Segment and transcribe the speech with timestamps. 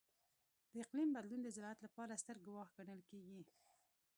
[0.73, 3.41] د اقلیم بدلون د زراعت لپاره ستر ګواښ ګڼل کېږي.